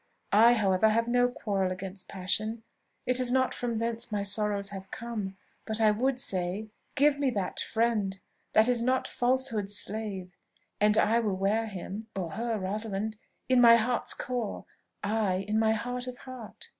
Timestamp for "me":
7.19-7.29